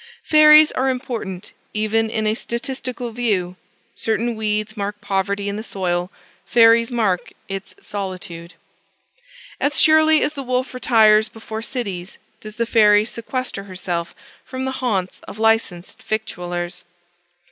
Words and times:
Fairies 0.23 0.71
are 0.71 0.89
important, 0.89 1.53
even 1.75 2.09
in 2.09 2.25
a 2.25 2.33
statistical 2.33 3.11
view; 3.11 3.55
certain 3.93 4.35
weeds 4.35 4.75
mark 4.75 4.99
poverty 4.99 5.47
in 5.47 5.57
the 5.57 5.61
soil, 5.61 6.11
fairies 6.43 6.91
mark 6.91 7.31
its 7.47 7.75
solitude. 7.81 8.55
As 9.59 9.79
surely 9.79 10.23
as 10.23 10.33
the 10.33 10.41
wolf 10.41 10.73
retires 10.73 11.29
before 11.29 11.61
cities, 11.61 12.17
does 12.39 12.55
the 12.55 12.65
fairy 12.65 13.05
sequester 13.05 13.65
herself 13.65 14.15
from 14.43 14.65
the 14.65 14.71
haunts 14.81 15.19
of 15.27 15.37
licensed 15.37 16.01
victuallers. 16.01 16.83